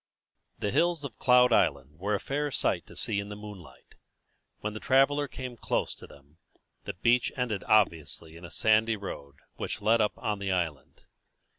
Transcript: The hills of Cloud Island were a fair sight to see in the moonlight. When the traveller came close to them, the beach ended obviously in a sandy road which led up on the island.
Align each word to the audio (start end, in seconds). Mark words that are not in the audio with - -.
The 0.57 0.71
hills 0.71 1.05
of 1.05 1.19
Cloud 1.19 1.53
Island 1.53 1.99
were 1.99 2.15
a 2.15 2.19
fair 2.19 2.49
sight 2.49 2.87
to 2.87 2.95
see 2.95 3.19
in 3.19 3.29
the 3.29 3.35
moonlight. 3.35 3.93
When 4.61 4.73
the 4.73 4.79
traveller 4.79 5.27
came 5.27 5.55
close 5.55 5.93
to 5.93 6.07
them, 6.07 6.39
the 6.85 6.93
beach 6.95 7.31
ended 7.37 7.63
obviously 7.65 8.35
in 8.35 8.43
a 8.43 8.49
sandy 8.49 8.95
road 8.97 9.35
which 9.57 9.79
led 9.79 10.01
up 10.01 10.13
on 10.17 10.39
the 10.39 10.51
island. 10.51 11.03